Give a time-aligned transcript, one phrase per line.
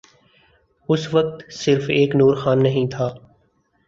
[0.89, 3.07] اس وقت صرف ایک نور خان نہیں تھا۔